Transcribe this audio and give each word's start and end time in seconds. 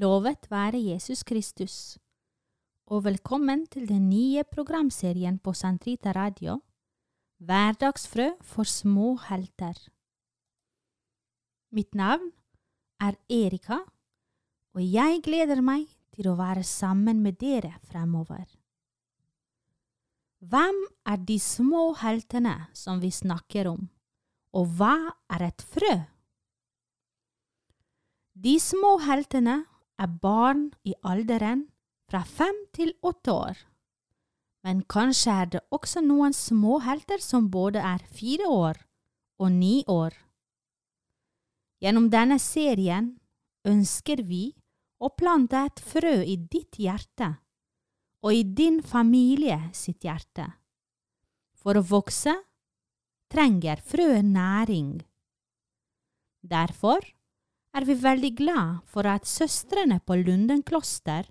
Lovet 0.00 0.46
være 0.48 0.78
Jesus 0.80 1.20
Kristus, 1.26 1.98
og 2.88 3.02
velkommen 3.04 3.66
til 3.68 3.88
den 3.88 4.06
nye 4.08 4.44
programserien 4.48 5.36
på 5.38 5.52
Santrita 5.52 6.12
Radio, 6.16 6.54
Hverdagsfrø 7.44 8.30
for 8.40 8.64
små 8.64 9.18
helter. 9.26 9.74
Mitt 11.76 11.92
navn 11.94 12.30
er 13.02 13.18
Erika, 13.28 13.82
og 14.72 14.80
jeg 14.80 15.20
gleder 15.26 15.60
meg 15.60 15.84
til 16.16 16.30
å 16.30 16.36
være 16.38 16.62
sammen 16.64 17.20
med 17.20 17.36
dere 17.42 17.74
fremover. 17.90 18.46
Hvem 20.38 20.78
er 21.12 21.26
de 21.28 21.36
små 21.42 21.90
heltene 22.00 22.54
som 22.72 23.02
vi 23.02 23.10
snakker 23.12 23.68
om, 23.74 23.90
og 24.56 24.78
hva 24.78 24.94
er 25.28 25.50
et 25.50 25.66
frø? 25.74 25.92
De 28.40 28.56
små 28.62 28.94
heltene 29.04 29.58
er 30.00 30.08
barn 30.22 30.70
i 30.86 30.94
alderen 31.04 31.66
fra 32.10 32.22
fem 32.24 32.56
til 32.74 32.94
åtte 33.06 33.32
år. 33.32 33.58
Men 34.64 34.82
kanskje 34.88 35.34
er 35.42 35.50
det 35.54 35.60
også 35.72 36.02
noen 36.04 36.34
småhelter 36.36 37.22
som 37.24 37.48
både 37.52 37.80
er 37.80 38.02
fire 38.12 38.48
år 38.48 38.80
og 39.40 39.52
ni 39.52 39.80
år. 39.88 40.12
Gjennom 41.80 42.10
denne 42.12 42.36
serien 42.42 43.14
ønsker 43.64 44.24
vi 44.28 44.50
å 45.00 45.08
plante 45.16 45.62
et 45.64 45.80
frø 45.80 46.18
i 46.24 46.36
ditt 46.36 46.76
hjerte 46.80 47.32
og 48.20 48.36
i 48.36 48.42
din 48.44 48.82
familie 48.84 49.70
sitt 49.72 50.04
hjerte. 50.04 50.44
For 51.56 51.76
å 51.76 51.84
vokse 51.84 52.34
trenger 53.32 53.80
frøet 53.84 54.26
næring. 54.28 54.98
Derfor 56.44 57.04
er 57.76 57.86
vi 57.86 57.94
veldig 57.94 58.30
glad 58.38 58.80
for 58.90 59.06
at 59.06 59.28
søstrene 59.28 60.00
på 60.02 60.16
Lunden 60.18 60.62
kloster 60.66 61.28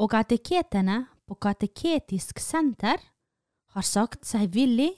og 0.00 0.10
kateketene 0.12 1.02
på 1.26 1.36
Kateketisk 1.40 2.40
senter 2.40 3.00
har 3.76 3.84
sagt 3.84 4.24
seg 4.28 4.48
villig 4.54 4.92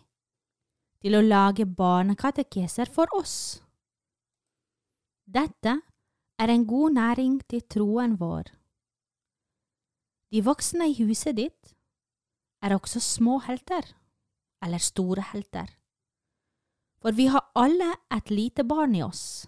til 1.03 1.15
å 1.15 1.25
lage 1.25 1.67
barnekatekeser 1.67 2.91
for 2.91 3.11
oss. 3.15 3.63
Dette 5.27 5.75
er 6.39 6.53
en 6.53 6.67
god 6.67 6.97
næring 6.99 7.39
til 7.51 7.63
troen 7.71 8.17
vår. 8.19 8.51
De 10.35 10.43
voksne 10.45 10.91
i 10.91 10.97
huset 10.99 11.39
ditt 11.39 11.75
er 12.63 12.75
også 12.75 13.01
små 13.01 13.39
helter, 13.47 13.85
eller 14.65 14.83
store 14.83 15.23
helter, 15.31 15.71
for 16.99 17.15
vi 17.15 17.29
har 17.31 17.47
alle 17.55 17.93
et 18.15 18.35
lite 18.35 18.67
barn 18.67 18.97
i 18.99 19.05
oss. 19.07 19.47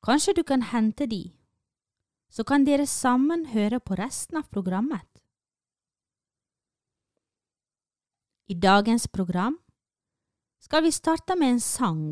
Kanskje 0.00 0.32
du 0.38 0.42
kan 0.44 0.62
hente 0.62 1.04
de, 1.06 1.26
så 2.32 2.44
kan 2.44 2.64
dere 2.64 2.86
sammen 2.88 3.50
høre 3.52 3.82
på 3.84 3.98
resten 4.00 4.38
av 4.40 4.46
programmet. 4.48 5.04
I 8.48 8.56
dagens 8.56 9.04
program 9.12 9.58
skal 10.64 10.86
vi 10.86 10.90
starte 10.90 11.36
med 11.36 11.52
en 11.54 11.60
sang. 11.60 12.06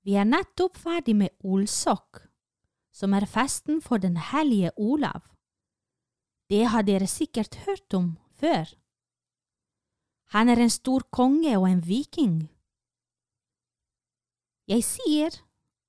Vi 0.00 0.16
er 0.16 0.24
nettopp 0.24 0.80
ferdig 0.80 1.14
med 1.16 1.36
Olsok, 1.44 2.22
som 2.90 3.12
er 3.14 3.28
festen 3.28 3.82
for 3.84 4.00
den 4.00 4.16
hellige 4.16 4.72
Olav. 4.80 5.28
Det 6.48 6.64
har 6.72 6.88
dere 6.88 7.06
sikkert 7.06 7.60
hørt 7.66 7.94
om 7.94 8.16
før. 8.40 8.64
Han 10.32 10.48
er 10.48 10.64
en 10.64 10.72
stor 10.72 11.04
konge 11.12 11.52
og 11.58 11.68
en 11.68 11.84
viking. 11.84 12.48
Jeg 14.66 14.82
sier 14.88 15.36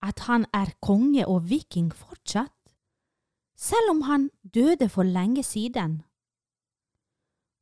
at 0.02 0.26
han 0.26 0.46
er 0.54 0.74
konge 0.82 1.26
og 1.30 1.50
viking 1.50 1.92
fortsatt, 1.94 2.56
selv 3.58 3.94
om 3.94 4.02
han 4.10 4.30
døde 4.42 4.90
for 4.90 5.06
lenge 5.06 5.44
siden, 5.46 6.02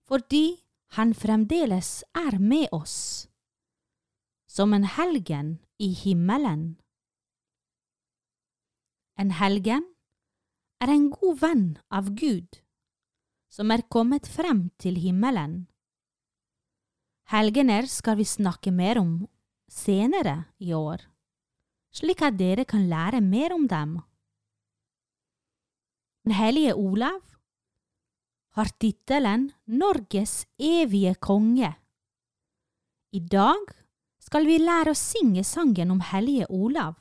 fordi 0.07 0.63
han 0.95 1.13
fremdeles 1.13 2.03
er 2.15 2.39
med 2.39 2.71
oss, 2.71 3.27
som 4.47 4.73
en 4.73 4.87
helgen 4.87 5.59
i 5.77 5.91
himmelen. 5.93 6.79
En 9.19 9.35
helgen 9.35 9.83
er 10.81 10.89
en 10.95 11.09
god 11.11 11.43
venn 11.43 11.67
av 11.91 12.09
Gud, 12.15 12.61
som 13.51 13.69
er 13.75 13.83
kommet 13.91 14.25
frem 14.31 14.69
til 14.79 14.97
himmelen. 15.03 15.67
Helgener 17.29 17.85
skal 17.85 18.17
vi 18.17 18.25
snakke 18.25 18.71
mer 18.73 18.97
om 18.97 19.13
senere 19.69 20.47
i 20.57 20.73
år 20.73 21.03
slik 21.95 22.21
at 22.25 22.37
dere 22.39 22.65
kan 22.65 22.87
lære 22.89 23.21
mer 23.21 23.53
om 23.55 23.67
dem. 23.67 23.97
Den 26.25 26.35
hellige 26.37 26.75
Olav 26.75 27.21
har 28.57 28.71
tittelen 28.81 29.51
Norges 29.65 30.45
evige 30.59 31.15
konge. 31.15 31.73
I 33.11 33.19
dag 33.19 33.71
skal 34.21 34.45
vi 34.45 34.59
lære 34.61 34.93
å 34.93 34.97
synge 34.97 35.43
sangen 35.47 35.93
om 35.93 36.01
hellige 36.11 36.45
Olav, 36.53 36.99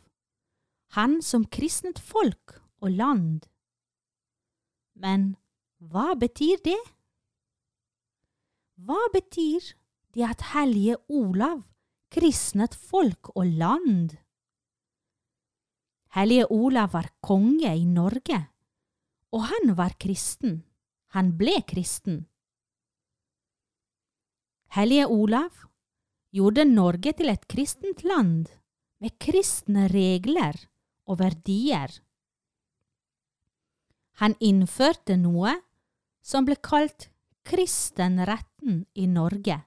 han 0.97 1.19
som 1.23 1.45
kristnet 1.45 1.99
folk 2.01 2.57
og 2.81 2.95
land. 2.95 3.49
Men 4.97 5.35
hva 5.79 6.15
betyr 6.19 6.63
det? 6.65 6.79
Hva 8.79 9.01
betyr 9.13 9.75
det 10.15 10.25
at 10.25 10.47
hellige 10.55 10.97
Olav 11.11 11.61
kristnet 12.15 12.75
folk 12.75 13.35
og 13.35 13.45
land? 13.59 14.17
Hellige 16.17 16.47
Olav 16.51 16.93
var 16.93 17.11
konge 17.21 17.69
i 17.77 17.85
Norge, 17.85 18.39
og 19.33 19.45
han 19.51 19.75
var 19.77 19.93
kristen. 20.01 20.63
Han 21.13 21.35
ble 21.37 21.61
kristen. 21.69 22.23
Hellige 24.73 25.07
Olav 25.09 25.65
gjorde 26.33 26.65
Norge 26.69 27.13
til 27.17 27.33
et 27.33 27.45
kristent 27.49 28.05
land 28.05 28.49
med 29.01 29.17
kristne 29.21 29.87
regler 29.93 30.57
og 31.09 31.21
verdier. 31.21 31.93
Han 34.21 34.35
innførte 34.41 35.17
noe 35.21 35.55
som 36.25 36.49
ble 36.49 36.59
kalt 36.61 37.09
kristenretten 37.49 38.83
i 38.97 39.07
Norge. 39.09 39.61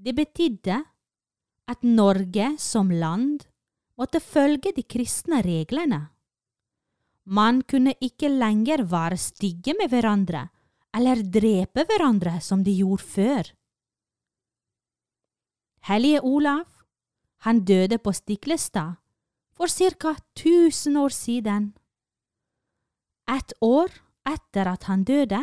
Det 0.00 0.16
betydde 0.16 0.80
at 1.70 1.84
Norge 1.86 2.54
som 2.58 2.90
land 2.90 3.46
måtte 4.00 4.22
følge 4.24 4.72
de 4.72 4.82
kristne 4.88 5.42
reglene. 5.44 6.00
Man 7.28 7.60
kunne 7.68 7.92
ikke 8.00 8.30
lenger 8.32 8.86
være 8.88 9.18
stygge 9.20 9.74
med 9.76 9.92
hverandre 9.92 10.46
eller 10.96 11.20
drepe 11.22 11.84
hverandre 11.86 12.38
som 12.42 12.64
de 12.64 12.72
gjorde 12.80 13.04
før. 13.04 13.50
Hellige 15.86 16.22
Olav, 16.24 16.66
han 17.44 17.60
døde 17.64 17.98
på 17.98 18.12
Stiklestad 18.12 18.96
for 19.56 19.68
ca. 19.68 20.16
1000 20.36 20.96
år 20.96 21.14
siden. 21.14 21.70
Et 23.28 23.52
år 23.60 23.92
etter 24.26 24.66
at 24.66 24.88
han 24.88 25.04
døde, 25.04 25.40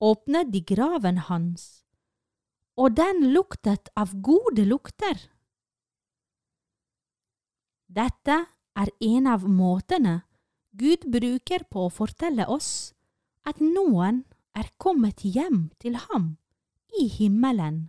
åpnet 0.00 0.50
de 0.52 0.62
graven 0.64 1.18
hans, 1.28 1.84
og 2.76 2.96
den 2.96 3.28
luktet 3.34 3.90
av 3.96 4.14
gode 4.22 4.64
lukter. 4.64 5.29
Dette 7.90 8.36
er 8.78 8.90
en 9.02 9.26
av 9.26 9.42
måtene 9.50 10.20
Gud 10.78 11.08
bruker 11.10 11.64
på 11.66 11.88
å 11.88 11.90
fortelle 11.90 12.44
oss 12.46 12.92
at 13.42 13.58
noen 13.58 14.22
er 14.54 14.68
kommet 14.78 15.24
hjem 15.26 15.72
til 15.82 15.96
ham 15.98 16.36
i 17.00 17.08
himmelen. 17.10 17.88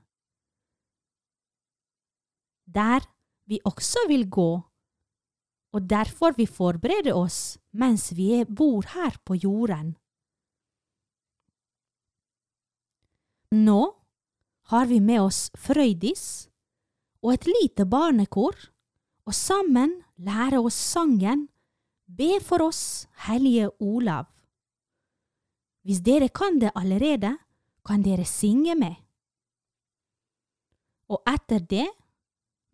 Der 2.66 3.06
vi 3.46 3.60
også 3.68 4.08
vil 4.10 4.26
gå, 4.26 4.50
og 5.72 5.88
derfor 5.94 6.34
vi 6.34 6.50
forbereder 6.50 7.14
oss 7.14 7.60
mens 7.70 8.10
vi 8.18 8.42
bor 8.46 8.88
her 8.96 9.22
på 9.22 9.38
jorden. 9.38 9.94
Nå 13.54 13.82
har 14.74 14.90
vi 14.90 14.98
med 15.04 15.22
oss 15.22 15.50
Frøydis 15.60 16.48
og 17.22 17.36
et 17.36 17.50
lite 17.52 17.86
barnekor 17.86 18.71
og 19.32 19.36
sammen 19.38 19.94
lære 20.20 20.60
oss 20.60 20.76
sangen 20.76 21.48
Be 22.12 22.42
for 22.44 22.60
oss, 22.66 23.08
Hellige 23.24 23.70
Olav. 23.80 24.26
Hvis 25.88 26.02
dere 26.04 26.28
kan 26.28 26.60
det 26.60 26.74
allerede, 26.76 27.38
kan 27.88 28.04
dere 28.04 28.26
synge 28.28 28.76
med. 28.76 28.98
Og 31.08 31.24
etter 31.24 31.64
det 31.64 31.88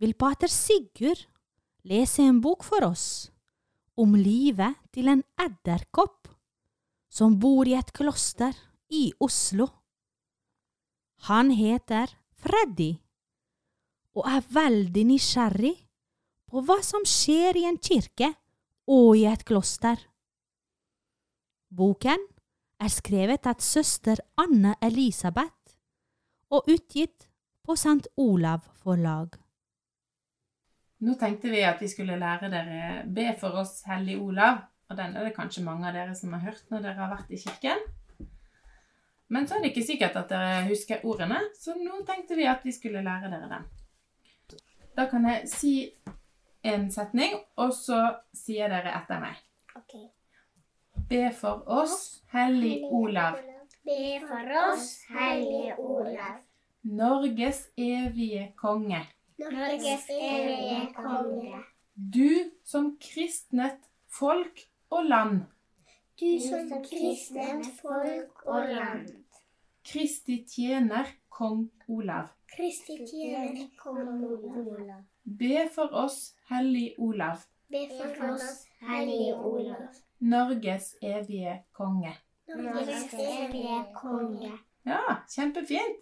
vil 0.01 0.17
pater 0.17 0.49
Sigurd 0.49 1.27
lese 1.85 2.25
en 2.25 2.41
bok 2.41 2.65
for 2.65 2.89
oss 2.89 3.29
om 3.93 4.17
livet 4.17 4.81
til 4.89 5.13
en 5.13 5.21
edderkopp 5.37 6.33
som 7.13 7.37
bor 7.37 7.69
i 7.69 7.77
et 7.77 7.93
kloster 7.93 8.57
i 8.89 9.11
Oslo. 9.21 9.69
Han 11.29 11.53
heter 11.53 12.17
Freddy 12.41 12.95
og 14.17 14.25
er 14.25 14.55
veldig 14.57 15.11
nysgjerrig 15.13 15.77
på 16.47 16.63
hva 16.63 16.79
som 16.85 17.05
skjer 17.07 17.59
i 17.59 17.65
en 17.69 17.79
kirke 17.81 18.31
og 18.87 19.17
i 19.19 19.25
et 19.29 19.43
kloster. 19.47 19.99
Boken 21.67 22.21
er 22.79 22.93
skrevet 22.93 23.49
av 23.49 23.59
søster 23.63 24.21
Anne 24.39 24.75
Elisabeth 24.83 25.75
og 26.53 26.69
utgitt 26.71 27.27
på 27.67 27.75
St. 27.75 28.07
Olav 28.15 28.63
forlag. 28.79 29.35
Nå 31.03 31.13
tenkte 31.19 31.51
vi 31.51 31.61
at 31.67 31.81
vi 31.83 31.89
skulle 31.91 32.17
lære 32.17 32.49
dere 32.49 33.03
be 33.13 33.27
for 33.37 33.59
oss 33.59 33.83
Hellig 33.85 34.15
Olav, 34.17 34.63
og 34.87 34.97
den 34.97 35.13
er 35.13 35.27
det 35.27 35.35
kanskje 35.35 35.65
mange 35.65 35.85
av 35.89 35.97
dere 35.97 36.15
som 36.17 36.31
har 36.33 36.45
hørt 36.47 36.71
når 36.71 36.85
dere 36.85 37.01
har 37.01 37.11
vært 37.11 37.33
i 37.35 37.41
kirken. 37.41 37.83
Men 39.27 39.45
så 39.45 39.57
er 39.57 39.65
det 39.65 39.73
ikke 39.73 39.85
sikkert 39.89 40.15
at 40.15 40.31
dere 40.31 40.63
husker 40.69 41.03
ordene, 41.05 41.41
så 41.59 41.75
nå 41.75 41.99
tenkte 42.07 42.37
vi 42.39 42.47
at 42.47 42.63
vi 42.63 42.71
skulle 42.71 43.03
lære 43.05 43.29
dere 43.33 43.51
den. 43.51 43.67
Da 44.97 45.05
kan 45.11 45.27
jeg 45.29 45.51
si 45.51 45.73
en 46.67 46.87
setning, 46.91 47.37
og 47.57 47.73
så 47.75 48.01
sier 48.35 48.71
dere 48.71 48.93
etter 48.99 49.21
meg. 49.23 49.39
Okay. 49.77 50.07
Be 51.07 51.27
for 51.31 51.63
oss, 51.71 52.23
Hellig 52.33 52.81
Olav, 52.91 53.37
Be 53.87 54.17
for 54.23 54.53
oss, 54.65 54.89
Hellig 55.13 55.77
Olav, 55.79 56.41
Norges 56.83 57.67
evige 57.77 58.51
konge. 58.59 59.03
Norges 59.39 60.09
evige 60.11 60.81
konge. 60.95 61.61
Du 61.95 62.51
som 62.65 62.95
kristnet 63.01 63.79
folk 64.11 64.65
og 64.89 65.05
land, 65.05 65.45
Du 66.17 66.39
som 66.41 66.71
kristnet 66.81 67.67
folk 67.77 68.45
og 68.49 68.69
land. 68.71 69.09
Kristi 69.85 70.39
tjener 70.49 71.05
kong 71.37 71.69
Olav. 71.87 72.25
Kristi 72.55 72.97
tjener 73.05 73.67
kong 73.77 74.23
Olav. 74.23 75.03
Be 75.23 75.69
for 75.75 75.93
oss, 75.93 76.35
Hellig 76.49 76.95
Olav, 76.97 77.37
Be 77.69 77.87
for 77.89 78.31
oss, 78.31 78.65
Hellige 78.79 79.35
Olav. 79.35 79.87
Norges 80.19 80.95
evige 81.01 81.63
konge. 81.71 82.13
Norges 82.47 83.13
evige 83.13 83.85
konge. 83.95 84.51
Ja, 84.85 85.15
kjempefint. 85.35 85.99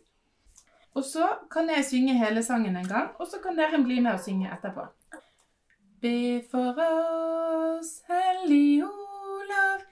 Og 0.94 1.04
så 1.04 1.28
kan 1.52 1.70
jeg 1.70 1.86
synge 1.86 2.14
hele 2.14 2.44
sangen 2.44 2.78
en 2.78 2.88
gang, 2.88 3.10
og 3.20 3.28
så 3.28 3.42
kan 3.44 3.58
dere 3.58 3.84
bli 3.84 4.00
med 4.00 4.12
og 4.12 4.20
synge 4.20 4.52
etterpå. 4.54 4.86
Be 6.02 6.44
for 6.52 6.78
oss, 6.86 7.90
Hellig 8.08 8.84
Olav, 8.84 9.85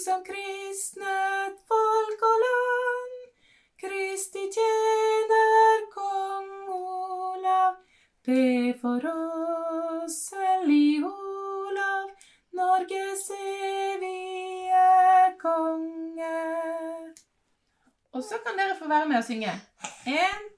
som 0.00 0.22
kristnet 0.24 1.56
folk 1.68 2.22
og 2.28 2.36
land, 2.42 3.16
Kristi 3.82 4.46
tjener 4.54 5.82
kong 5.92 6.70
Olav. 6.72 7.74
Be 8.24 8.72
for 8.80 9.04
oss, 9.10 10.18
Hellig 10.36 11.04
Olav, 11.04 12.08
Norges 12.56 13.26
evige 13.36 14.86
konge. 15.42 16.40
Og 18.12 18.24
så 18.24 18.40
kan 18.44 18.56
dere 18.56 18.78
få 18.80 18.88
være 18.88 19.08
med 19.08 19.20
og 19.20 19.24
synge. 19.28 19.52
En, 20.06 20.49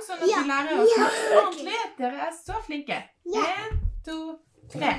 gang, 0.00 0.06
sånn 0.06 0.18
at 0.18 0.28
vi 0.28 0.48
lærer 0.48 0.82
oss 0.82 0.94
den 0.96 1.38
ordentlig? 1.38 1.80
Dere 1.98 2.28
er 2.28 2.36
så 2.36 2.60
flinke. 2.66 3.02
En, 3.44 3.80
to, 4.06 4.18
tre. 4.72 4.94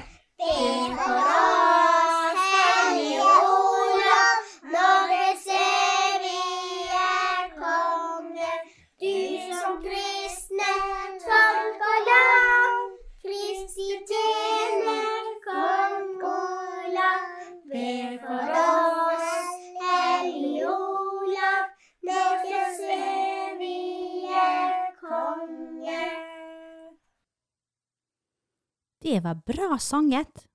Det 29.02 29.20
var 29.24 29.36
bra 29.46 29.80
sanget. 29.80 30.46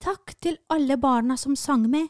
Takk 0.00 0.32
til 0.40 0.56
alle 0.72 0.96
barna 0.96 1.36
som 1.36 1.56
sang 1.56 1.84
med, 1.92 2.06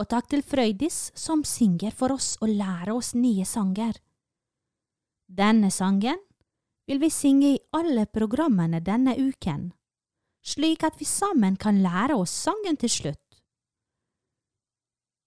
og 0.00 0.08
takk 0.08 0.30
til 0.32 0.42
Frøydis 0.42 1.10
som 1.18 1.42
synger 1.44 1.92
for 1.92 2.14
oss 2.14 2.36
og 2.40 2.48
lærer 2.48 2.94
oss 2.94 3.12
nye 3.12 3.44
sanger. 3.44 3.98
Denne 5.28 5.68
sangen 5.70 6.16
vil 6.88 7.02
vi 7.02 7.10
synge 7.12 7.50
i 7.52 7.60
alle 7.76 8.06
programmene 8.08 8.80
denne 8.80 9.12
uken, 9.20 9.68
slik 10.40 10.86
at 10.88 10.96
vi 10.96 11.04
sammen 11.04 11.60
kan 11.60 11.82
lære 11.84 12.16
oss 12.16 12.32
sangen 12.32 12.80
til 12.80 12.94
slutt. 12.94 13.42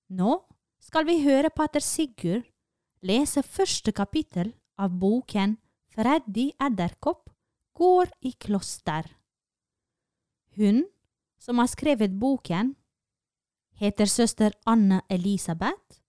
Nå 0.09 0.39
skal 0.81 1.05
vi 1.05 1.21
høre 1.21 1.53
pater 1.53 1.85
Sigurd 1.85 2.49
lese 3.05 3.45
første 3.45 3.93
kapittel 3.93 4.55
av 4.81 4.97
boken 4.97 5.59
Freddy 5.93 6.49
Edderkopp 6.57 7.29
går 7.77 8.09
i 8.25 8.33
kloster. 8.41 9.05
Hun 10.57 10.83
som 11.39 11.57
har 11.57 11.69
skrevet 11.71 12.13
boken, 12.19 12.75
heter 13.81 14.06
søster 14.06 14.53
Anne 14.65 15.01
Elisabeth 15.09 16.01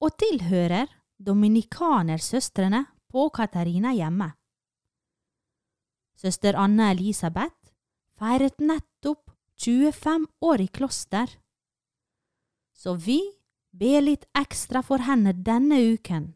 og 0.00 0.14
tilhører 0.18 0.86
Dominikanersøstrene 1.18 2.84
på 3.10 3.28
Katarina 3.34 3.92
hjemme. 3.92 4.30
Søster 6.16 6.56
Anne 6.58 6.92
Elisabeth 6.92 7.72
feiret 8.18 8.60
nettopp 8.62 9.30
25 9.58 10.26
år 10.46 10.62
i 10.62 10.68
kloster, 10.70 11.28
så 12.74 12.94
vi 12.94 13.18
ber 13.74 14.02
litt 14.06 14.26
ekstra 14.38 14.82
for 14.86 15.02
henne 15.02 15.34
denne 15.34 15.80
uken. 15.94 16.32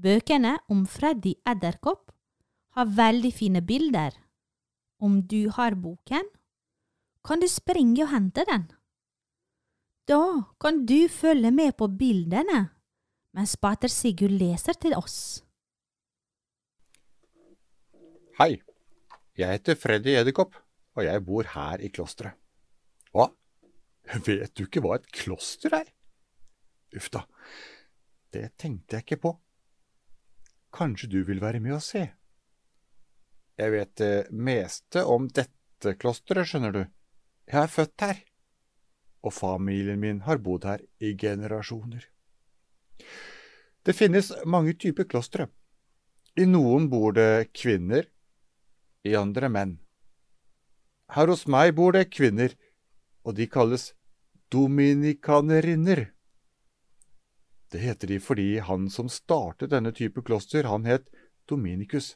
Bøkene 0.00 0.58
om 0.72 0.84
Freddy 0.88 1.34
Edderkopp 1.48 2.12
har 2.76 2.92
veldig 2.96 3.32
fine 3.34 3.62
bilder. 3.64 4.12
Om 5.00 5.22
du 5.26 5.48
har 5.56 5.74
boken, 5.80 6.26
kan 7.24 7.40
du 7.40 7.48
springe 7.48 8.04
og 8.04 8.12
hente 8.12 8.44
den. 8.48 8.66
Da 10.08 10.20
kan 10.60 10.84
du 10.86 11.08
følge 11.08 11.50
med 11.54 11.72
på 11.78 11.88
bildene 11.88 12.68
mens 13.36 13.54
pater 13.56 13.88
Sigurd 13.92 14.34
leser 14.34 14.76
til 14.82 14.96
oss. 14.98 15.16
Hei, 18.40 18.56
jeg 19.38 19.56
heter 19.56 19.78
Freddy 19.78 20.16
Edderkopp, 20.16 20.56
og 20.96 21.04
jeg 21.06 21.24
bor 21.24 21.46
her 21.54 21.82
i 21.84 21.90
klosteret. 21.92 22.34
Hva? 23.14 23.28
Vet 24.26 24.56
du 24.58 24.64
ikke 24.64 24.82
hva 24.82 24.96
et 24.98 25.06
kloster 25.14 25.74
er? 25.76 25.90
Uff 26.96 27.10
da, 27.14 27.22
det 28.34 28.48
tenkte 28.58 28.98
jeg 28.98 29.06
ikke 29.06 29.22
på. 29.28 29.34
Kanskje 30.74 31.10
du 31.12 31.20
vil 31.26 31.42
være 31.42 31.60
med 31.62 31.76
og 31.78 31.84
se? 31.84 32.08
Jeg 33.60 33.72
vet 33.74 33.90
det 34.00 34.14
meste 34.32 35.02
om 35.04 35.26
dette 35.28 35.92
klosteret, 36.00 36.48
skjønner 36.48 36.72
du. 36.72 36.80
Jeg 37.50 37.58
er 37.66 37.72
født 37.72 38.04
her, 38.06 38.20
og 39.20 39.34
familien 39.36 40.00
min 40.00 40.22
har 40.24 40.40
bodd 40.40 40.64
her 40.64 40.80
i 40.96 41.12
generasjoner. 41.18 42.06
Det 43.84 43.96
finnes 43.96 44.30
mange 44.48 44.72
typer 44.80 45.04
klostre. 45.04 45.50
I 46.40 46.46
noen 46.48 46.88
bor 46.88 47.12
det 47.16 47.50
kvinner, 47.52 48.08
i 49.04 49.12
andre 49.16 49.48
menn. 49.52 49.76
Her 51.12 51.28
hos 51.32 51.46
meg 51.50 51.74
bor 51.76 51.92
det 51.96 52.06
kvinner, 52.14 52.54
og 53.26 53.36
de 53.36 53.48
kalles 53.50 53.90
dominikanerinner. 54.52 56.06
Det 57.70 57.80
heter 57.84 58.08
de 58.08 58.18
fordi 58.24 58.48
han 58.64 58.88
som 58.90 59.08
startet 59.12 59.72
denne 59.74 59.92
type 59.92 60.24
kloster, 60.24 60.64
han 60.64 60.88
het 60.88 61.12
Dominikus. 61.50 62.14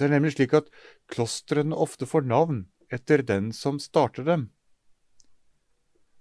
Det 0.00 0.06
er 0.06 0.14
nemlig 0.14 0.30
slik 0.32 0.54
at 0.56 0.70
klostrene 1.12 1.76
ofte 1.76 2.06
får 2.08 2.24
navn 2.24 2.62
etter 2.88 3.20
den 3.20 3.50
som 3.52 3.76
starter 3.76 4.24
dem. 4.24 4.46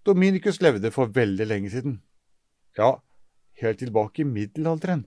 Dominikus 0.03 0.57
levde 0.59 0.91
for 0.91 1.13
veldig 1.15 1.45
lenge 1.47 1.69
siden. 1.71 1.93
Ja, 2.75 2.97
helt 3.61 3.79
tilbake 3.79 4.25
i 4.25 4.27
middelalderen. 4.27 5.05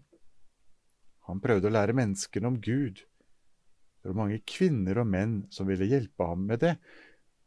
Han 1.29 1.43
prøvde 1.45 1.69
å 1.69 1.75
lære 1.77 1.93
menneskene 1.99 2.49
om 2.49 2.57
Gud. 2.65 3.03
Det 4.01 4.09
var 4.09 4.17
mange 4.23 4.41
kvinner 4.49 5.03
og 5.03 5.11
menn 5.13 5.35
som 5.53 5.69
ville 5.69 5.91
hjelpe 5.91 6.31
ham 6.31 6.47
med 6.49 6.63
det, 6.65 6.79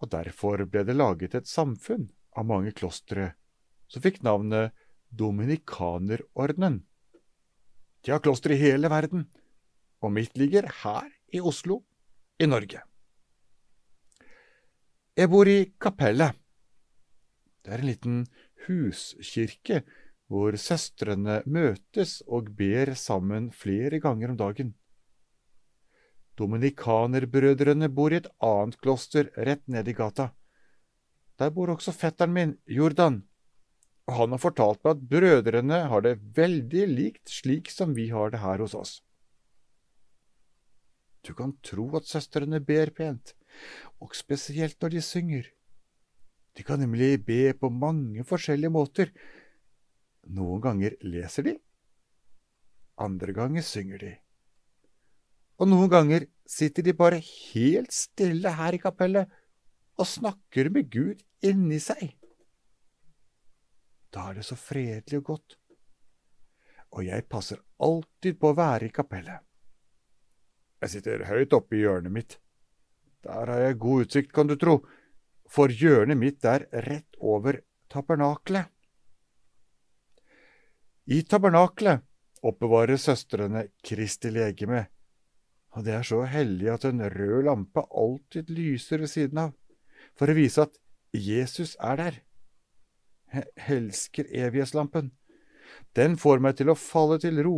og 0.05 0.12
derfor 0.13 0.62
ble 0.70 0.84
det 0.86 0.94
laget 0.94 1.34
et 1.39 1.50
samfunn 1.50 2.05
av 2.38 2.46
mange 2.46 2.75
klostre 2.77 3.32
som 3.89 4.05
fikk 4.05 4.22
navnet 4.22 4.77
Dominikanerordenen. 5.10 6.84
De 8.05 8.13
har 8.13 8.22
klostre 8.22 8.53
i 8.53 8.62
hele 8.62 8.94
verden, 8.94 9.25
og 10.02 10.12
mitt 10.16 10.38
ligger 10.38 10.68
her 10.84 11.10
i 11.34 11.42
Oslo, 11.42 11.82
i 12.40 12.48
Norge. 12.48 12.82
Jeg 15.16 15.32
bor 15.32 15.48
i 15.48 15.72
kapellet. 15.80 16.36
Det 17.64 17.72
er 17.72 17.82
en 17.82 17.90
liten 17.90 18.18
huskirke 18.66 19.84
hvor 20.28 20.58
søstrene 20.60 21.42
møtes 21.46 22.20
og 22.28 22.50
ber 22.58 22.92
sammen 23.00 23.52
flere 23.54 24.02
ganger 24.04 24.34
om 24.34 24.40
dagen. 24.42 24.74
Dominikanerbrødrene 26.36 27.88
bor 27.88 28.12
i 28.12 28.20
et 28.20 28.28
annet 28.44 28.80
kloster 28.82 29.30
rett 29.38 29.64
ned 29.72 29.88
i 29.88 29.96
gata. 29.96 30.34
Der 31.40 31.52
bor 31.56 31.72
også 31.72 31.94
fetteren 31.96 32.34
min, 32.36 32.54
Jordan, 32.68 33.22
og 34.08 34.20
han 34.20 34.36
har 34.36 34.42
fortalt 34.42 34.84
meg 34.84 34.98
at 34.98 35.08
brødrene 35.12 35.80
har 35.92 36.04
det 36.06 36.18
veldig 36.36 36.86
likt 36.92 37.32
slik 37.32 37.72
som 37.72 37.96
vi 37.96 38.10
har 38.12 38.34
det 38.34 38.44
her 38.44 38.62
hos 38.64 38.75
oss. 38.78 39.00
Du 41.25 41.34
kan 41.34 41.55
tro 41.65 41.88
at 41.98 42.05
søstrene 42.05 42.60
ber 42.62 42.91
pent, 42.94 43.34
og 44.00 44.13
spesielt 44.13 44.77
når 44.82 44.94
de 44.94 45.01
synger. 45.01 45.48
De 46.55 46.63
kan 46.63 46.79
nemlig 46.79 47.25
be 47.25 47.53
på 47.58 47.72
mange 47.74 48.24
forskjellige 48.24 48.72
måter. 48.72 49.10
Noen 50.29 50.62
ganger 50.62 50.96
leser 51.01 51.50
de, 51.50 51.55
andre 53.01 53.34
ganger 53.36 53.65
synger 53.65 54.03
de. 54.05 54.13
Og 55.60 55.70
noen 55.72 55.89
ganger 55.91 56.27
sitter 56.50 56.86
de 56.86 56.94
bare 56.94 57.20
helt 57.24 57.94
stille 57.96 58.51
her 58.60 58.75
i 58.75 58.82
kapellet 58.82 59.32
og 59.96 60.08
snakker 60.08 60.70
med 60.75 60.89
Gud 60.91 61.24
inni 61.46 61.79
seg. 61.79 62.13
Da 64.12 64.29
er 64.29 64.39
det 64.39 64.46
så 64.48 64.55
fredelig 64.60 65.20
og 65.20 65.29
godt, 65.32 65.58
og 66.96 67.03
jeg 67.03 67.27
passer 67.27 67.60
alltid 67.84 68.38
på 68.39 68.51
å 68.51 68.58
være 68.58 68.88
i 68.88 68.96
kapellet. 68.96 69.44
Jeg 70.84 70.91
sitter 70.91 71.25
høyt 71.29 71.53
oppe 71.55 71.77
i 71.77 71.84
hjørnet 71.86 72.13
mitt. 72.13 72.38
Der 73.25 73.50
har 73.50 73.62
jeg 73.63 73.79
god 73.82 74.05
utsikt, 74.05 74.34
kan 74.36 74.50
du 74.50 74.55
tro, 74.60 74.79
for 75.50 75.72
hjørnet 75.72 76.20
mitt 76.20 76.46
er 76.46 76.67
rett 76.86 77.17
over 77.22 77.62
tabernaklet. 77.89 78.70
I 81.05 81.22
tabernaklet 81.29 82.01
oppbevarer 82.46 82.98
søstrene 83.01 83.67
Kristi 83.86 84.32
legeme, 84.34 84.88
og 85.75 85.86
det 85.86 85.94
er 85.98 86.08
så 86.08 86.24
hellig 86.29 86.70
at 86.72 86.86
en 86.88 87.03
rød 87.12 87.46
lampe 87.46 87.84
alltid 87.89 88.50
lyser 88.53 89.03
ved 89.03 89.12
siden 89.12 89.41
av, 89.48 89.53
for 90.17 90.29
å 90.29 90.38
vise 90.38 90.65
at 90.65 90.77
Jesus 91.15 91.75
er 91.84 92.01
der. 92.01 92.20
Jeg 93.34 93.50
elsker 93.77 94.29
evighetslampen. 94.29 95.12
Den 95.98 96.15
får 96.20 96.41
meg 96.44 96.58
til 96.60 96.72
å 96.72 96.77
falle 96.79 97.17
til 97.22 97.41
ro, 97.44 97.58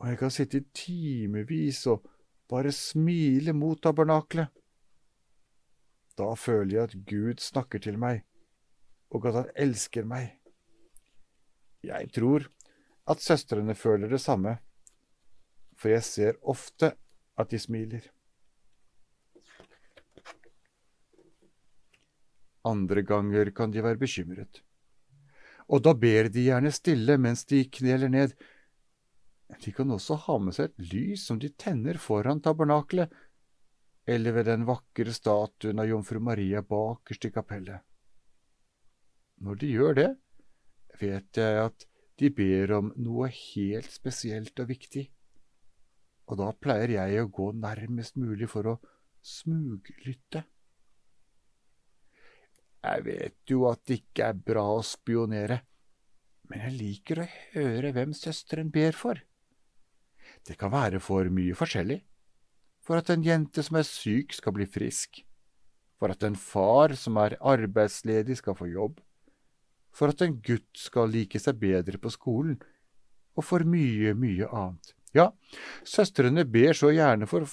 og 0.00 0.08
jeg 0.08 0.18
kan 0.22 0.32
sitte 0.32 0.60
i 0.62 0.66
timevis 0.72 1.82
og 1.92 2.06
bare 2.48 2.72
smile 2.72 3.52
mot 3.52 3.80
tabernaklet. 3.84 4.48
Da 6.16 6.32
føler 6.36 6.74
jeg 6.74 6.88
at 6.88 6.96
Gud 7.08 7.42
snakker 7.44 7.82
til 7.84 7.98
meg, 8.00 8.24
og 9.12 9.28
at 9.28 9.36
han 9.42 9.50
elsker 9.68 10.08
meg. 10.08 10.32
Jeg 11.84 12.08
tror 12.16 12.48
at 13.10 13.20
søstrene 13.24 13.76
føler 13.76 14.08
det 14.08 14.20
samme, 14.20 14.56
for 15.76 15.92
jeg 15.92 16.04
ser 16.04 16.40
ofte 16.42 16.94
at 17.40 17.52
de 17.52 17.60
smiler. 17.60 18.08
Andre 22.64 23.04
ganger 23.04 23.52
kan 23.56 23.72
de 23.72 23.84
være 23.84 24.00
bekymret, 24.00 24.62
og 25.68 25.84
da 25.84 25.94
ber 25.96 26.28
de 26.28 26.48
gjerne 26.48 26.72
stille 26.72 27.16
mens 27.20 27.44
de 27.48 27.62
kneler 27.72 28.12
ned. 28.12 28.34
De 29.58 29.72
kan 29.74 29.90
også 29.90 30.16
ha 30.26 30.38
med 30.38 30.54
seg 30.56 30.70
et 30.70 30.92
lys 30.92 31.26
som 31.26 31.40
de 31.42 31.50
tenner 31.58 31.98
foran 31.98 32.40
tabernaklet, 32.44 33.10
eller 34.10 34.34
ved 34.36 34.48
den 34.48 34.66
vakre 34.68 35.12
statuen 35.14 35.82
av 35.82 35.88
jomfru 35.90 36.20
Maria 36.22 36.62
bakerst 36.66 37.26
i 37.28 37.32
kapellet. 37.34 37.82
Når 39.40 39.60
de 39.60 39.70
gjør 39.72 39.96
det, 39.98 40.10
vet 41.00 41.40
jeg 41.40 41.62
at 41.64 41.86
de 42.20 42.30
ber 42.36 42.74
om 42.76 42.90
noe 43.00 43.30
helt 43.32 43.90
spesielt 43.92 44.60
og 44.60 44.68
viktig, 44.68 45.06
og 46.30 46.38
da 46.38 46.50
pleier 46.54 46.92
jeg 46.94 47.22
å 47.24 47.30
gå 47.32 47.50
nærmest 47.58 48.18
mulig 48.20 48.50
for 48.52 48.68
å 48.70 48.76
smuglytte. 49.26 50.44
Jeg 52.80 53.04
vet 53.04 53.52
jo 53.52 53.66
at 53.68 53.82
det 53.88 54.00
ikke 54.00 54.30
er 54.30 54.44
bra 54.50 54.64
å 54.76 54.84
spionere, 54.86 55.60
men 56.48 56.64
jeg 56.66 56.76
liker 56.76 57.22
å 57.22 57.26
høre 57.56 57.92
hvem 57.96 58.14
søsteren 58.16 58.70
ber 58.72 58.96
for. 58.96 59.20
Det 60.46 60.56
kan 60.58 60.72
være 60.72 61.00
for 61.02 61.28
mye 61.32 61.56
forskjellig. 61.56 62.00
For 62.80 62.98
at 62.98 63.10
en 63.12 63.24
jente 63.24 63.62
som 63.62 63.78
er 63.78 63.86
syk, 63.86 64.34
skal 64.34 64.56
bli 64.56 64.66
frisk. 64.66 65.22
For 66.00 66.12
at 66.12 66.24
en 66.24 66.36
far 66.36 66.96
som 66.96 67.18
er 67.20 67.36
arbeidsledig, 67.40 68.38
skal 68.40 68.56
få 68.56 68.70
jobb. 68.70 69.00
For 69.92 70.14
at 70.14 70.22
en 70.24 70.38
gutt 70.40 70.70
skal 70.78 71.12
like 71.12 71.38
seg 71.42 71.60
bedre 71.60 72.00
på 72.00 72.12
skolen. 72.14 72.56
Og 73.36 73.44
for 73.46 73.66
mye, 73.68 74.14
mye 74.16 74.48
annet. 74.48 74.94
Ja, 75.14 75.30
søstrene 75.84 76.46
ber 76.46 76.72
så 76.78 76.92
gjerne 76.94 77.26
for 77.26 77.48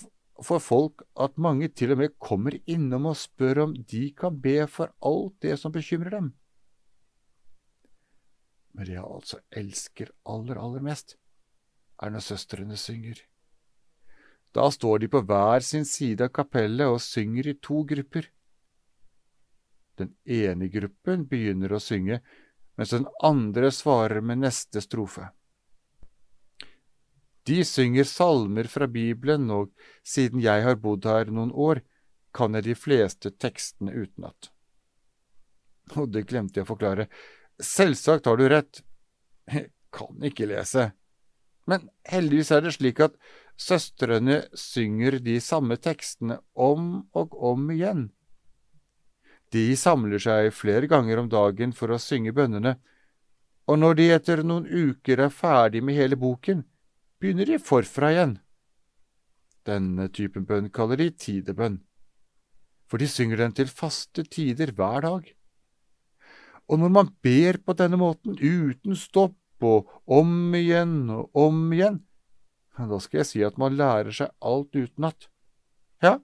for 0.46 0.62
folk 0.62 1.02
at 1.18 1.38
mange 1.42 1.70
til 1.74 1.96
og 1.96 2.02
med 2.02 2.18
kommer 2.22 2.58
innom 2.70 3.08
og 3.10 3.18
spør 3.18 3.64
om 3.66 3.72
de 3.92 4.12
kan 4.14 4.38
be 4.42 4.60
for 4.70 4.94
alt 5.06 5.38
det 5.42 5.56
som 5.60 5.74
bekymrer 5.74 6.14
dem. 6.14 6.34
Men 8.74 8.86
det 8.86 8.94
jeg 8.94 9.06
altså 9.06 9.40
elsker 9.50 10.12
aller, 10.30 10.60
aller 10.62 10.84
mest, 10.86 11.16
er 12.02 12.14
når 12.14 12.26
søstrene 12.26 12.78
synger. 12.80 13.20
Da 14.56 14.70
står 14.72 15.04
de 15.04 15.10
på 15.12 15.22
hver 15.28 15.64
sin 15.66 15.86
side 15.86 16.26
av 16.26 16.34
kapellet 16.34 16.90
og 16.90 17.02
synger 17.04 17.52
i 17.52 17.58
to 17.62 17.84
grupper. 17.88 18.30
Den 19.98 20.14
ene 20.24 20.70
gruppen 20.74 21.26
begynner 21.30 21.74
å 21.74 21.82
synge, 21.82 22.22
mens 22.78 22.94
den 22.94 23.08
andre 23.26 23.72
svarer 23.74 24.22
med 24.22 24.44
neste 24.46 24.82
strofe. 24.86 25.32
De 27.48 27.64
synger 27.66 28.04
salmer 28.04 28.68
fra 28.68 28.90
Bibelen, 28.92 29.50
og 29.52 29.72
siden 30.04 30.42
jeg 30.44 30.66
har 30.66 30.78
bodd 30.84 31.08
her 31.08 31.32
noen 31.32 31.54
år, 31.54 31.82
kan 32.36 32.54
jeg 32.58 32.68
de 32.68 32.76
fleste 32.78 33.32
tekstene 33.40 33.94
utenat. 33.96 34.52
Og 35.96 36.12
det 36.12 36.26
glemte 36.28 36.60
jeg 36.60 36.68
å 36.68 36.74
forklare. 36.74 37.08
Selvsagt 37.58 38.28
har 38.28 38.38
du 38.38 38.46
rett, 38.52 38.84
jeg 39.48 39.72
kan 39.96 40.28
ikke 40.28 40.50
lese. 40.52 40.92
Men 41.68 41.90
heldigvis 42.08 42.52
er 42.56 42.64
det 42.64 42.74
slik 42.78 43.02
at 43.04 43.18
søstrene 43.60 44.44
synger 44.58 45.20
de 45.24 45.40
samme 45.44 45.76
tekstene 45.82 46.40
om 46.56 47.08
og 47.18 47.36
om 47.52 47.68
igjen. 47.74 48.08
De 49.52 49.76
samler 49.80 50.20
seg 50.20 50.52
flere 50.56 50.88
ganger 50.92 51.22
om 51.22 51.30
dagen 51.32 51.74
for 51.76 51.92
å 51.92 52.00
synge 52.02 52.34
bønnene, 52.36 52.78
og 53.68 53.80
når 53.80 54.00
de 54.00 54.10
etter 54.16 54.44
noen 54.48 54.68
uker 54.68 55.26
er 55.26 55.34
ferdig 55.34 55.82
med 55.84 55.98
hele 56.00 56.20
boken, 56.20 56.64
begynner 57.20 57.50
de 57.50 57.60
forfra 57.60 58.12
igjen. 58.14 58.38
Denne 59.68 60.08
typen 60.16 60.46
bønn 60.48 60.70
kaller 60.72 61.00
de 61.02 61.10
tidebønn, 61.12 61.82
for 62.88 63.04
de 63.04 63.10
synger 63.12 63.44
den 63.44 63.56
til 63.56 63.72
faste 63.72 64.24
tider 64.24 64.72
hver 64.76 65.04
dag. 65.04 65.28
Og 66.68 66.80
når 66.80 66.92
man 66.92 67.12
ber 67.24 67.60
på 67.64 67.76
denne 67.80 68.00
måten, 68.00 68.36
uten 68.40 68.96
stopp 69.00 69.36
og 69.66 69.90
om 70.06 70.54
igjen 70.56 71.10
og 71.14 71.32
om 71.38 71.62
igjen, 71.74 72.02
da 72.78 73.00
skal 73.02 73.24
jeg 73.24 73.30
si 73.32 73.44
at 73.46 73.58
man 73.58 73.78
lærer 73.78 74.14
seg 74.14 74.34
alt 74.46 74.76
utenat. 74.76 75.30
Ja, 76.04 76.20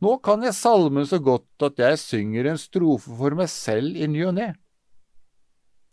nå 0.00 0.16
kan 0.24 0.44
jeg 0.46 0.54
salmen 0.54 1.06
så 1.08 1.18
godt 1.18 1.66
at 1.66 1.80
jeg 1.82 1.98
synger 2.00 2.52
en 2.52 2.60
strofe 2.60 3.12
for 3.18 3.34
meg 3.36 3.50
selv 3.52 3.98
i 3.98 4.06
ny 4.08 4.22
og 4.28 4.36
ne. 4.38 4.52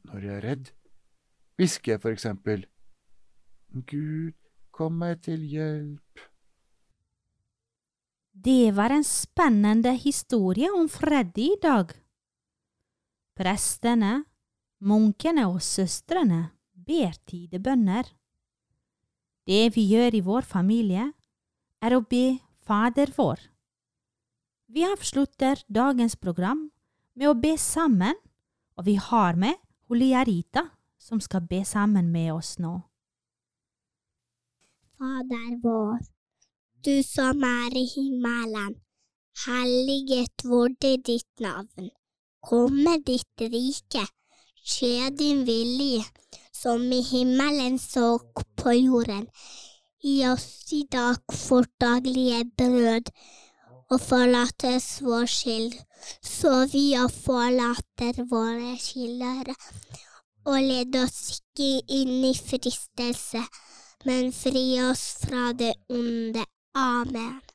Når 0.07 0.23
jeg 0.23 0.35
er 0.37 0.45
redd, 0.45 0.71
hvisker 1.57 1.95
jeg 1.95 2.03
for 2.03 2.13
eksempel 2.13 2.65
Gud, 3.89 4.37
kom 4.71 5.01
meg 5.01 5.19
til 5.25 5.41
hjelp. 5.43 6.21
Det 8.37 8.69
var 8.77 8.93
en 8.93 9.03
spennende 9.03 9.91
historie 9.97 10.69
om 10.71 10.85
Freddy 10.89 11.49
i 11.49 11.59
dag. 11.61 11.89
Prestene, 13.37 14.21
munkene 14.79 15.49
og 15.49 15.59
søstrene 15.65 16.56
ber 16.87 17.13
tidebønner. 17.29 18.07
Det 19.47 19.75
vi 19.75 19.85
gjør 19.91 20.17
i 20.17 20.23
vår 20.23 20.47
familie, 20.47 21.11
er 21.83 21.95
å 21.95 22.01
be 22.01 22.39
Fader 22.67 23.13
vår. 23.15 23.39
Vi 24.67 24.83
avslutter 24.83 25.61
dagens 25.71 26.17
program 26.19 26.65
med 27.15 27.29
å 27.29 27.37
be 27.39 27.53
sammen, 27.61 28.17
og 28.75 28.87
vi 28.89 28.97
har 28.99 29.39
med 29.39 29.55
Holiarita 29.87 30.65
som 30.99 31.21
skal 31.23 31.45
be 31.47 31.61
sammen 31.65 32.11
med 32.11 32.33
oss 32.33 32.57
nå. 32.59 32.73
Fader 34.97 35.53
vår, 35.63 36.01
du 36.83 36.99
som 37.05 37.43
er 37.47 37.77
i 37.77 37.85
himmelen. 37.93 38.75
Helliget 39.45 40.43
vorde 40.49 40.95
ditt 41.05 41.39
navn. 41.39 41.91
Komme 42.41 42.97
ditt 43.05 43.43
rike. 43.53 44.03
Skje 44.67 45.11
din 45.15 45.45
vilje, 45.47 46.01
som 46.61 46.91
i 46.91 47.01
himmelen 47.05 47.79
så 47.79 48.17
på 48.57 48.73
jorden. 48.73 49.27
Gi 50.03 50.27
oss 50.29 50.73
i 50.73 50.83
dag 50.91 51.17
vårt 51.49 51.73
daglige 51.81 52.43
brød, 52.57 53.11
og 53.89 54.01
forlat 54.01 54.65
oss 54.69 54.89
vår 55.01 55.25
skyld, 55.31 55.77
så 56.21 56.53
vi 56.73 56.85
og 56.99 57.11
forlater 57.13 58.23
våre 58.31 58.75
skyldere. 58.81 59.55
Og 60.47 60.61
led 60.63 60.95
oss 61.01 61.19
ikke 61.37 61.71
inn 61.99 62.23
i 62.29 62.33
fristelse, 62.37 63.43
men 64.05 64.31
fri 64.35 64.65
oss 64.85 65.09
fra 65.25 65.51
det 65.57 65.73
onde. 65.89 66.45
Amen. 66.77 67.46